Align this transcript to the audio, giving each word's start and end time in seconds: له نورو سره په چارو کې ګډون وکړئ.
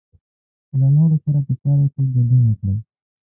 له 0.79 0.87
نورو 0.95 1.15
سره 1.23 1.39
په 1.45 1.53
چارو 1.61 1.85
کې 1.93 2.01
ګډون 2.13 2.41
وکړئ. 2.47 2.77